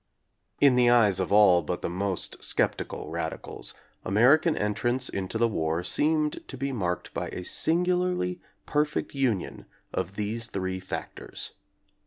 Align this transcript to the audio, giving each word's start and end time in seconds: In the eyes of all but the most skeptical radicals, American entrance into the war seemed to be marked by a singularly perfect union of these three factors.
In 0.59 0.73
the 0.73 0.89
eyes 0.89 1.19
of 1.19 1.31
all 1.31 1.61
but 1.61 1.83
the 1.83 1.87
most 1.87 2.43
skeptical 2.43 3.11
radicals, 3.11 3.75
American 4.03 4.57
entrance 4.57 5.09
into 5.09 5.37
the 5.37 5.47
war 5.47 5.83
seemed 5.83 6.39
to 6.47 6.57
be 6.57 6.71
marked 6.71 7.13
by 7.13 7.27
a 7.27 7.43
singularly 7.43 8.41
perfect 8.65 9.13
union 9.13 9.67
of 9.93 10.15
these 10.15 10.47
three 10.47 10.79
factors. 10.79 11.51